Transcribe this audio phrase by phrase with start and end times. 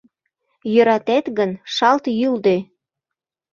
[0.73, 2.57] Йӧратет гын, шалт йӱлдӧ.